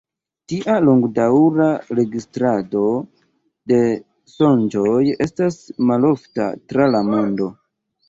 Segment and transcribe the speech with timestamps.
[0.51, 1.67] Tia longdaŭra
[1.99, 2.83] registrado
[3.75, 3.81] de
[4.39, 7.57] sonĝoj estas malofta tra la mondo.